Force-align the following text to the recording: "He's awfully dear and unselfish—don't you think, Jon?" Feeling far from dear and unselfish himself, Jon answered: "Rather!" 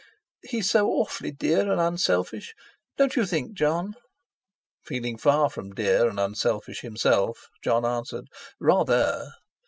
"He's 0.41 0.73
awfully 0.73 1.29
dear 1.29 1.71
and 1.71 1.79
unselfish—don't 1.79 3.15
you 3.15 3.23
think, 3.23 3.53
Jon?" 3.53 3.93
Feeling 4.83 5.15
far 5.15 5.47
from 5.51 5.75
dear 5.75 6.09
and 6.09 6.19
unselfish 6.19 6.81
himself, 6.81 7.49
Jon 7.63 7.85
answered: 7.85 8.25
"Rather!" 8.59 9.33